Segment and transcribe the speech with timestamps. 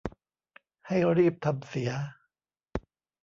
[0.87, 1.91] ให้รีบทำเสีย